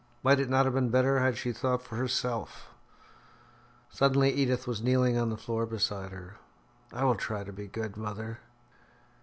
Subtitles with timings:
[0.23, 2.73] Might it not have been better had she thought for herself?
[3.91, 6.37] Suddenly Edith was kneeling on the floor beside her.
[6.91, 8.39] "I will try to be good, mother."